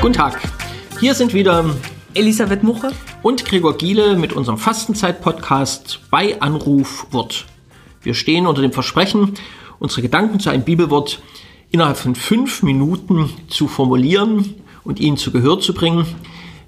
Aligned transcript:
Guten 0.00 0.12
Tag, 0.12 0.40
hier 1.00 1.14
sind 1.14 1.34
wieder 1.34 1.64
Elisabeth 2.14 2.62
Muche 2.62 2.92
und 3.22 3.44
Gregor 3.44 3.76
Giele 3.76 4.14
mit 4.14 4.32
unserem 4.32 4.58
Fastenzeit-Podcast 4.58 6.00
bei 6.10 6.40
Anruf 6.40 7.06
Wort. 7.10 7.46
Wir 8.02 8.14
stehen 8.14 8.46
unter 8.46 8.62
dem 8.62 8.72
Versprechen, 8.72 9.34
unsere 9.80 10.02
Gedanken 10.02 10.38
zu 10.38 10.50
einem 10.50 10.62
Bibelwort 10.62 11.20
innerhalb 11.70 11.96
von 11.96 12.14
fünf 12.14 12.62
Minuten 12.62 13.30
zu 13.48 13.66
formulieren 13.66 14.54
und 14.84 15.00
Ihnen 15.00 15.16
zu 15.16 15.32
Gehör 15.32 15.58
zu 15.58 15.74
bringen. 15.74 16.06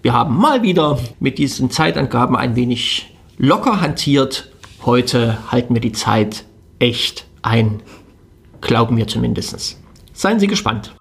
Wir 0.03 0.15
haben 0.15 0.37
mal 0.37 0.63
wieder 0.63 0.99
mit 1.21 1.39
diesen 1.39 1.71
Zeitangaben 1.71 2.35
ein 2.35 2.57
wenig 2.57 3.15
locker 3.39 3.81
hantiert. 3.81 4.51
Heute 4.87 5.51
halten 5.53 5.75
wir 5.75 5.83
die 5.83 5.93
Zeit 5.93 6.47
echt 6.79 7.27
ein. 7.43 7.83
Glauben 8.63 8.97
wir 8.97 9.07
zumindest. 9.07 9.77
Seien 10.15 10.41
Sie 10.41 10.47
gespannt. 10.47 10.97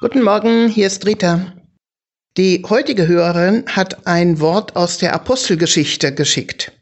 Guten 0.00 0.22
Morgen, 0.22 0.68
hier 0.68 0.86
ist 0.86 1.04
Rita. 1.04 1.52
Die 2.38 2.64
heutige 2.66 3.06
Hörerin 3.06 3.66
hat 3.66 4.06
ein 4.06 4.40
Wort 4.40 4.76
aus 4.76 4.96
der 4.96 5.12
Apostelgeschichte 5.12 6.14
geschickt. 6.14 6.72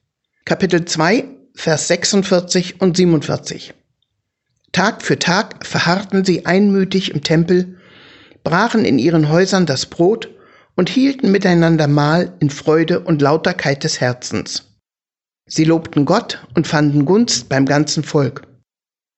Kapitel 0.45 0.85
2, 0.85 1.25
Vers 1.55 1.89
46 1.89 2.81
und 2.81 2.97
47. 2.97 3.75
Tag 4.71 5.03
für 5.03 5.19
Tag 5.19 5.67
verharrten 5.67 6.25
sie 6.25 6.47
einmütig 6.47 7.11
im 7.13 7.25
Tempel, 7.25 7.78
brachen 8.49 8.87
in 8.87 8.99
ihren 8.99 9.29
Häusern 9.29 9.67
das 9.67 9.85
Brot 9.85 10.31
und 10.75 10.89
hielten 10.89 11.31
miteinander 11.31 11.87
Mahl 11.87 12.33
in 12.41 12.49
Freude 12.49 13.01
und 13.01 13.21
Lauterkeit 13.21 13.85
des 13.85 14.01
Herzens. 14.01 14.65
Sie 15.47 15.65
lobten 15.65 16.07
Gott 16.07 16.47
und 16.55 16.67
fanden 16.67 17.05
Gunst 17.05 17.51
beim 17.51 17.67
ganzen 17.67 18.03
Volk. 18.03 18.47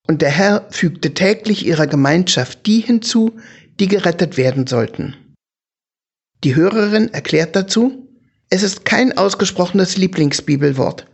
Und 0.09 0.21
der 0.21 0.31
Herr 0.31 0.67
fügte 0.71 1.15
täglich 1.15 1.65
ihrer 1.65 1.87
Gemeinschaft 1.87 2.67
die 2.67 2.81
hinzu, 2.81 3.39
die 3.79 3.87
gerettet 3.87 4.37
werden 4.37 4.67
sollten. 4.67 5.15
Die 6.43 6.57
Hörerin 6.57 7.15
erklärt 7.15 7.55
dazu, 7.55 8.09
es 8.49 8.65
ist 8.65 8.85
kein 8.85 9.17
ausgesprochenes 9.17 9.97
Lieblingsbibelwort, 9.97 11.07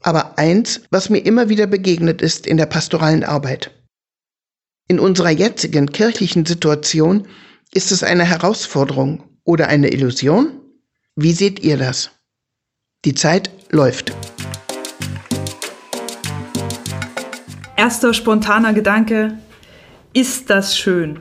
aber 0.00 0.38
eins, 0.38 0.80
was 0.90 1.10
mir 1.10 1.18
immer 1.18 1.50
wieder 1.50 1.66
begegnet 1.66 2.22
ist 2.22 2.46
in 2.46 2.56
der 2.56 2.64
pastoralen 2.64 3.24
Arbeit. 3.24 3.72
In 4.88 4.98
unserer 4.98 5.30
jetzigen 5.30 5.92
kirchlichen 5.92 6.46
Situation 6.46 7.28
ist 7.72 7.92
es 7.92 8.02
eine 8.02 8.24
Herausforderung 8.24 9.24
oder 9.44 9.68
eine 9.68 9.92
Illusion? 9.92 10.60
Wie 11.16 11.32
seht 11.32 11.60
ihr 11.60 11.76
das? 11.76 12.10
Die 13.04 13.14
Zeit 13.14 13.50
läuft. 13.70 14.12
Erster 17.76 18.14
spontaner 18.14 18.72
Gedanke, 18.72 19.38
ist 20.12 20.50
das 20.50 20.76
schön? 20.76 21.20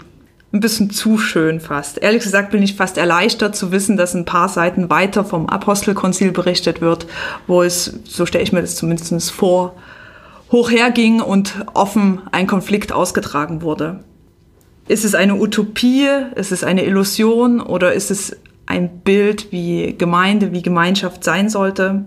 ein 0.54 0.62
bisschen 0.62 0.90
zu 0.90 1.18
schön 1.18 1.60
fast. 1.60 1.98
Ehrlich 1.98 2.24
gesagt 2.24 2.52
bin 2.52 2.64
ich 2.64 2.76
fast 2.76 2.98
erleichtert 2.98 3.56
zu 3.56 3.72
wissen, 3.74 3.98
dass 3.98 4.14
ein 4.14 4.24
paar 4.24 4.48
Seiten 4.48 4.90
weiter 4.90 5.26
vom 5.26 5.48
Apostelkonzil 5.50 6.32
berichtet 6.32 6.80
wird, 6.80 7.06
wo 7.48 7.64
es, 7.64 8.00
so 8.06 8.26
stelle 8.26 8.46
ich 8.46 8.54
mir 8.54 8.62
das 8.62 8.78
zumindest 8.78 9.30
vor, 9.30 9.76
hochherging 10.50 11.20
und 11.22 11.66
offen 11.74 12.22
ein 12.32 12.48
Konflikt 12.48 12.94
ausgetragen 12.94 13.62
wurde. 13.62 14.06
Ist 14.88 15.06
es 15.06 15.16
eine 15.16 15.36
Utopie? 15.36 16.08
Ist 16.36 16.52
es 16.52 16.64
eine 16.64 16.86
Illusion? 16.86 17.62
Oder 17.62 17.94
ist 17.94 18.12
es 18.12 18.36
ein 18.66 19.00
Bild, 19.00 19.52
wie 19.52 19.96
Gemeinde, 19.98 20.52
wie 20.52 20.62
Gemeinschaft 20.62 21.24
sein 21.24 21.50
sollte? 21.50 22.06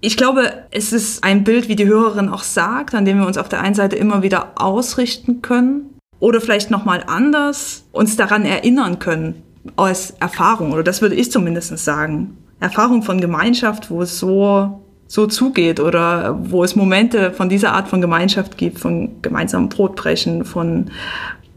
Ich 0.00 0.16
glaube, 0.16 0.52
es 0.70 0.92
ist 0.92 1.24
ein 1.24 1.44
Bild, 1.44 1.68
wie 1.68 1.76
die 1.76 1.86
Hörerin 1.86 2.28
auch 2.28 2.42
sagt, 2.42 2.94
an 2.94 3.04
dem 3.04 3.18
wir 3.18 3.26
uns 3.26 3.38
auf 3.38 3.48
der 3.48 3.62
einen 3.62 3.74
Seite 3.74 3.96
immer 3.96 4.22
wieder 4.22 4.52
ausrichten 4.56 5.40
können 5.40 5.98
oder 6.20 6.40
vielleicht 6.40 6.70
nochmal 6.70 7.04
anders 7.06 7.84
uns 7.92 8.14
daran 8.16 8.44
erinnern 8.44 8.98
können 8.98 9.42
aus 9.76 10.12
Erfahrung, 10.20 10.72
oder 10.72 10.82
das 10.82 11.00
würde 11.00 11.14
ich 11.14 11.30
zumindest 11.30 11.76
sagen. 11.78 12.36
Erfahrung 12.60 13.02
von 13.02 13.20
Gemeinschaft, 13.20 13.90
wo 13.90 14.02
es 14.02 14.18
so, 14.18 14.82
so 15.06 15.26
zugeht 15.26 15.80
oder 15.80 16.38
wo 16.50 16.64
es 16.64 16.76
Momente 16.76 17.32
von 17.32 17.48
dieser 17.48 17.72
Art 17.72 17.88
von 17.88 18.00
Gemeinschaft 18.00 18.58
gibt, 18.58 18.78
von 18.78 19.22
gemeinsamem 19.22 19.70
Brotbrechen, 19.70 20.44
von, 20.44 20.90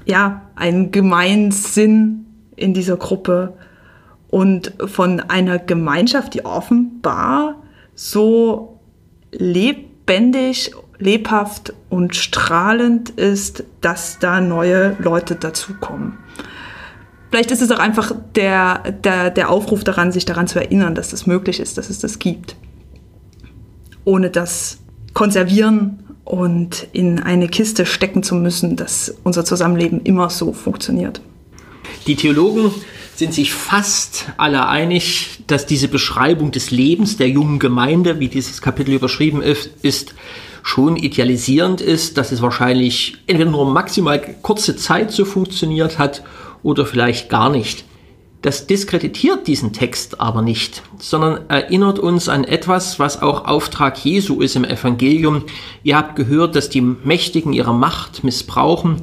ja, 0.07 0.41
einem 0.56 0.91
Gemeinsinn 0.91 2.25
in 2.56 2.73
dieser 2.73 2.97
Gruppe 2.97 3.53
und 4.29 4.73
von 4.85 5.19
einer 5.19 5.59
Gemeinschaft, 5.59 6.34
die 6.34 6.45
offenbar 6.45 7.62
so 7.94 8.79
lebendig 9.31 10.72
lebhaft 11.00 11.73
und 11.90 12.16
strahlend 12.16 13.12
ist, 13.12 13.63
dass 13.81 14.19
da 14.19 14.41
neue 14.41 14.96
Leute 15.00 15.35
dazukommen. 15.35 16.17
Vielleicht 17.29 17.51
ist 17.51 17.62
es 17.62 17.72
auch 17.72 17.79
einfach 17.79 18.13
der, 18.35 18.91
der, 19.03 19.29
der 19.29 19.50
Aufruf 19.50 19.84
daran, 19.84 20.12
sich 20.12 20.25
daran 20.25 20.47
zu 20.47 20.59
erinnern, 20.59 20.96
dass 20.96 21.09
das 21.09 21.28
möglich 21.28 21.59
ist, 21.59 21.78
dass 21.78 21.90
es 21.90 22.00
das 22.00 22.19
gibt. 22.19 22.56
Ohne 24.06 24.29
das 24.29 24.79
konservieren 25.13 26.06
und 26.27 26.88
in 26.91 27.19
eine 27.19 27.47
Kiste 27.47 27.85
stecken 27.85 28.21
zu 28.21 28.35
müssen, 28.35 28.75
dass 28.75 29.15
unser 29.23 29.45
Zusammenleben 29.45 30.01
immer 30.03 30.29
so 30.29 30.51
funktioniert. 30.51 31.21
Die 32.05 32.15
Theologen 32.15 32.71
sind 33.15 33.33
sich 33.33 33.53
fast 33.53 34.25
alle 34.37 34.67
einig, 34.67 35.39
dass 35.47 35.66
diese 35.66 35.87
Beschreibung 35.87 36.51
des 36.51 36.69
Lebens 36.69 37.17
der 37.17 37.29
jungen 37.29 37.59
Gemeinde, 37.59 38.19
wie 38.19 38.27
dieses 38.27 38.61
Kapitel 38.61 38.93
überschrieben 38.93 39.41
ist, 39.41 39.69
ist 39.81 40.16
schon 40.63 40.97
idealisierend 40.97 41.79
ist, 41.79 42.17
dass 42.17 42.33
es 42.33 42.41
wahrscheinlich 42.41 43.17
entweder 43.25 43.49
nur 43.49 43.71
maximal 43.71 44.19
kurze 44.41 44.75
Zeit 44.75 45.11
so 45.11 45.23
funktioniert 45.23 45.97
hat 45.97 46.23
oder 46.61 46.85
vielleicht 46.85 47.29
gar 47.29 47.49
nicht. 47.49 47.85
Das 48.41 48.67
diskreditiert 48.67 49.47
diesen 49.47 49.73
Text 49.73 50.21
aber 50.21 50.43
nicht, 50.43 50.83
sondern 50.99 51.49
erinnert 51.49 51.97
uns 51.97 52.29
an 52.29 52.43
etwas, 52.43 52.99
was 52.99 53.21
auch 53.21 53.45
Auftrag 53.45 53.97
Jesu 54.05 54.41
ist 54.41 54.55
im 54.55 54.63
Evangelium. 54.63 55.43
Ihr 55.83 55.97
habt 55.97 56.15
gehört, 56.15 56.55
dass 56.55 56.69
die 56.69 56.81
Mächtigen 56.81 57.51
ihre 57.51 57.73
Macht 57.73 58.23
missbrauchen 58.23 59.01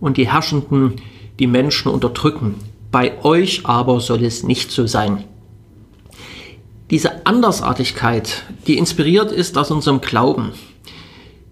und 0.00 0.16
die 0.16 0.30
Herrschenden 0.30 0.96
die 1.38 1.46
Menschen 1.46 1.92
unterdrücken. 1.92 2.54
Bei 2.90 3.22
euch 3.22 3.66
aber 3.66 4.00
soll 4.00 4.24
es 4.24 4.44
nicht 4.44 4.70
so 4.70 4.86
sein. 4.86 5.24
Diese 6.90 7.24
Andersartigkeit, 7.26 8.44
die 8.66 8.78
inspiriert 8.78 9.30
ist 9.30 9.58
aus 9.58 9.70
unserem 9.70 10.00
Glauben, 10.00 10.52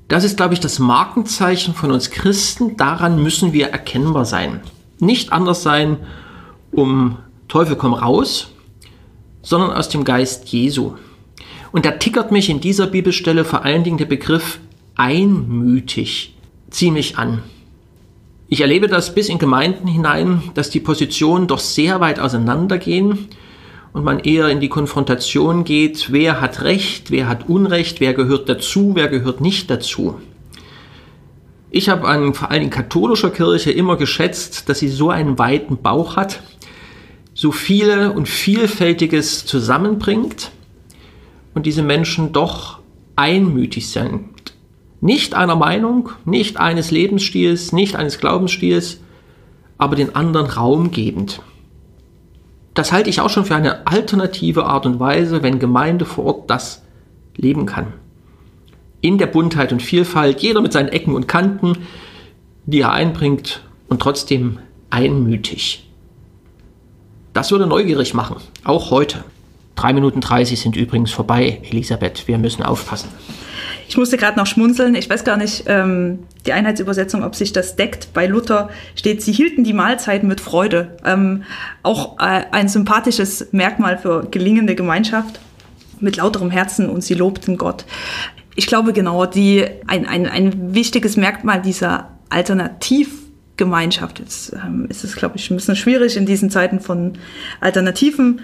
das 0.08 0.24
ist, 0.24 0.38
glaube 0.38 0.54
ich, 0.54 0.60
das 0.60 0.78
Markenzeichen 0.78 1.74
von 1.74 1.92
uns 1.92 2.10
Christen. 2.10 2.78
Daran 2.78 3.22
müssen 3.22 3.52
wir 3.52 3.68
erkennbar 3.68 4.24
sein. 4.24 4.62
Nicht 4.98 5.32
anders 5.32 5.62
sein, 5.62 5.98
um 6.72 7.18
Teufel 7.48 7.76
komm 7.76 7.94
raus, 7.94 8.50
sondern 9.42 9.72
aus 9.72 9.88
dem 9.88 10.04
Geist 10.04 10.48
Jesu. 10.48 10.94
Und 11.72 11.84
da 11.84 11.92
tickert 11.92 12.32
mich 12.32 12.48
in 12.50 12.60
dieser 12.60 12.86
Bibelstelle 12.86 13.44
vor 13.44 13.64
allen 13.64 13.84
Dingen 13.84 13.98
der 13.98 14.06
Begriff 14.06 14.58
einmütig 14.94 16.34
ziemlich 16.70 17.18
an. 17.18 17.42
Ich 18.48 18.62
erlebe 18.62 18.88
das 18.88 19.14
bis 19.14 19.28
in 19.28 19.38
Gemeinden 19.38 19.86
hinein, 19.86 20.42
dass 20.54 20.70
die 20.70 20.80
Positionen 20.80 21.46
doch 21.46 21.58
sehr 21.58 22.00
weit 22.00 22.18
auseinandergehen 22.18 23.28
und 23.92 24.04
man 24.04 24.20
eher 24.20 24.48
in 24.48 24.60
die 24.60 24.68
Konfrontation 24.68 25.64
geht, 25.64 26.12
wer 26.12 26.40
hat 26.40 26.62
Recht, 26.62 27.10
wer 27.10 27.28
hat 27.28 27.48
Unrecht, 27.48 28.00
wer 28.00 28.14
gehört 28.14 28.48
dazu, 28.48 28.92
wer 28.94 29.08
gehört 29.08 29.40
nicht 29.40 29.70
dazu. 29.70 30.16
Ich 31.70 31.90
habe 31.90 32.08
an 32.08 32.32
vor 32.32 32.50
in 32.50 32.70
katholischer 32.70 33.30
Kirche 33.30 33.70
immer 33.70 33.96
geschätzt, 33.96 34.69
dass 34.70 34.78
sie 34.78 34.88
so 34.88 35.10
einen 35.10 35.38
weiten 35.38 35.76
Bauch 35.76 36.16
hat, 36.16 36.40
so 37.38 37.52
viele 37.52 38.12
und 38.12 38.29
vielfältiges 38.29 39.46
zusammenbringt 39.46 40.50
und 41.55 41.67
diese 41.67 41.82
Menschen 41.82 42.32
doch 42.32 42.81
einmütig 43.14 43.90
sind. 43.90 44.25
Nicht 45.00 45.35
einer 45.35 45.55
Meinung, 45.55 46.11
nicht 46.25 46.56
eines 46.56 46.90
Lebensstils, 46.90 47.73
nicht 47.73 47.94
eines 47.94 48.19
Glaubensstils, 48.19 49.00
aber 49.76 49.94
den 49.94 50.17
anderen 50.17 50.46
Raum 50.46 50.90
gebend 50.90 51.40
das 52.79 52.93
halte 52.93 53.11
ich 53.11 53.20
auch 53.20 53.29
schon 53.29 53.44
für 53.44 53.56
eine 53.56 53.88
alternative 53.88 54.64
Art 54.64 54.87
und 54.87 55.00
Weise, 55.00 55.43
wenn 55.43 55.58
Gemeinde 55.58 56.05
vor 56.05 56.26
Ort 56.26 56.49
das 56.50 56.84
leben 57.37 57.67
kann. 57.67 57.88
In 59.00 59.19
der 59.19 59.26
Buntheit 59.26 59.73
und 59.73 59.82
Vielfalt, 59.82 60.38
jeder 60.43 60.61
mit 60.61 60.73
seinen 60.73 60.88
Ecken 60.88 61.17
und 61.17 61.26
Kanten, 61.26 61.79
die 62.67 62.82
er 62.82 62.93
einbringt 62.93 63.62
und 63.88 64.00
trotzdem 64.00 64.61
einmütig. 64.91 65.88
Das 67.32 67.50
würde 67.50 67.66
neugierig 67.66 68.14
machen, 68.14 68.36
auch 68.64 68.90
heute. 68.90 69.25
3 69.76 69.92
Minuten 69.92 70.20
30 70.20 70.58
sind 70.58 70.75
übrigens 70.75 71.12
vorbei, 71.12 71.60
Elisabeth. 71.70 72.26
Wir 72.26 72.36
müssen 72.38 72.64
aufpassen. 72.64 73.10
Ich 73.88 73.96
musste 73.96 74.16
gerade 74.16 74.36
noch 74.36 74.46
schmunzeln. 74.46 74.94
Ich 74.96 75.08
weiß 75.08 75.22
gar 75.25 75.36
nicht, 75.36 75.64
ähm, 75.66 76.20
die 76.46 76.52
Einheitsübersetzung, 76.52 77.22
ob 77.22 77.36
sich 77.36 77.52
das 77.52 77.76
deckt. 77.76 78.12
Bei 78.12 78.26
Luther 78.26 78.70
steht, 78.96 79.22
sie 79.22 79.32
hielten 79.32 79.62
die 79.62 79.72
Mahlzeiten 79.72 80.28
mit 80.28 80.40
Freude. 80.40 80.96
Ähm, 81.04 81.44
auch 81.84 82.19
äh, 82.19 82.42
ein 82.50 82.69
sympathisches 82.69 83.48
Merkmal 83.52 83.98
für 83.98 84.26
gelingende 84.31 84.74
Gemeinschaft 84.74 85.40
mit 86.00 86.16
lauterem 86.16 86.50
Herzen 86.50 86.90
und 86.90 87.02
sie 87.02 87.14
lobten 87.14 87.56
Gott. 87.56 87.84
Ich 88.56 88.66
glaube 88.66 88.92
genau, 88.92 89.26
die, 89.26 89.64
ein, 89.86 90.06
ein, 90.06 90.26
ein 90.26 90.74
wichtiges 90.74 91.16
Merkmal 91.16 91.62
dieser 91.62 92.10
Alternativgemeinschaft, 93.58 94.20
jetzt 94.20 94.52
ähm, 94.52 94.87
ist 94.88 95.05
es, 95.05 95.16
glaube 95.16 95.37
ich, 95.37 95.50
ein 95.50 95.56
bisschen 95.56 95.76
schwierig 95.76 96.16
in 96.16 96.26
diesen 96.26 96.50
Zeiten 96.50 96.81
von 96.81 97.14
Alternativen 97.60 98.40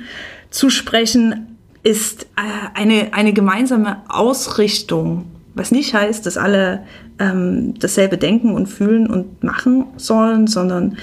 zu 0.51 0.71
sprechen, 0.71 1.57
ist 1.83 2.25
äh, 2.37 2.79
eine, 2.79 3.13
eine 3.13 3.33
gemeinsame 3.33 4.03
Ausrichtung, 4.09 5.27
was 5.55 5.71
nicht 5.71 5.95
heißt, 5.95 6.27
dass 6.27 6.37
alle 6.37 6.85
ähm, 7.19 7.75
dasselbe 7.79 8.19
denken 8.19 8.55
und 8.55 8.67
fühlen 8.67 9.09
und 9.09 9.43
machen 9.45 9.87
sollen, 9.97 10.47
sondern 10.47 10.97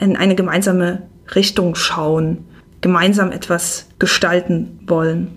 in 0.00 0.16
eine 0.16 0.34
gemeinsame 0.34 1.02
Richtung 1.34 1.74
schauen, 1.74 2.38
gemeinsam 2.80 3.32
etwas 3.32 3.88
gestalten 3.98 4.80
wollen. 4.86 5.28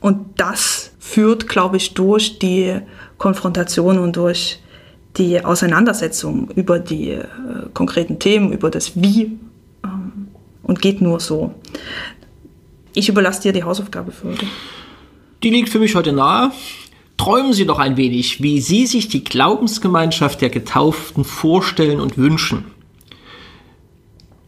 Und 0.00 0.38
das 0.38 0.92
führt, 0.98 1.48
glaube 1.48 1.78
ich, 1.78 1.94
durch 1.94 2.38
die 2.38 2.76
Konfrontation 3.16 3.98
und 3.98 4.16
durch 4.16 4.60
die 5.16 5.44
Auseinandersetzung 5.44 6.50
über 6.50 6.78
die 6.78 7.10
äh, 7.10 7.24
konkreten 7.74 8.18
Themen, 8.18 8.52
über 8.52 8.70
das 8.70 9.00
Wie 9.00 9.38
ähm, 9.84 10.28
und 10.62 10.80
geht 10.80 11.00
nur 11.00 11.20
so. 11.20 11.54
Ich 12.94 13.08
überlasse 13.08 13.42
dir 13.42 13.52
die 13.52 13.64
Hausaufgabe 13.64 14.12
für 14.12 14.28
heute. 14.28 14.46
Die 15.42 15.50
liegt 15.50 15.68
für 15.68 15.78
mich 15.78 15.94
heute 15.94 16.12
nahe. 16.12 16.50
Träumen 17.16 17.52
Sie 17.52 17.66
doch 17.66 17.78
ein 17.78 17.96
wenig, 17.96 18.42
wie 18.42 18.60
Sie 18.60 18.86
sich 18.86 19.08
die 19.08 19.24
Glaubensgemeinschaft 19.24 20.40
der 20.40 20.50
Getauften 20.50 21.24
vorstellen 21.24 22.00
und 22.00 22.16
wünschen. 22.16 22.64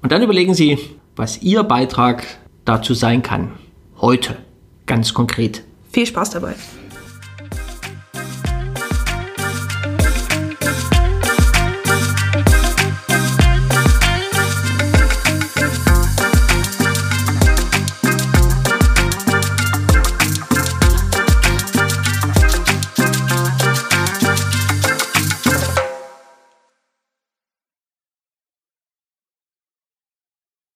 Und 0.03 0.13
dann 0.13 0.23
überlegen 0.23 0.55
Sie, 0.55 0.79
was 1.17 1.43
Ihr 1.43 1.63
Beitrag 1.65 2.27
dazu 2.65 2.95
sein 2.95 3.23
kann. 3.23 3.53
Heute. 4.01 4.37
Ganz 4.87 5.15
konkret. 5.15 5.63
Viel 5.93 6.07
Spaß 6.07 6.31
dabei. 6.31 6.55